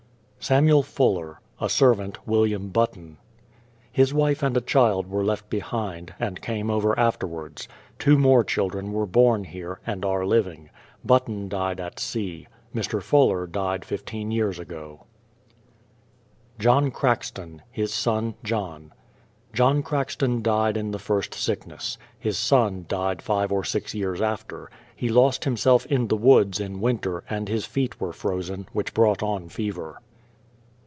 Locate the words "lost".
25.07-25.43